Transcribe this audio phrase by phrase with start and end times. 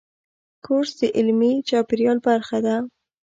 [0.65, 2.75] کورس د علمي چاپېریال برخه ده.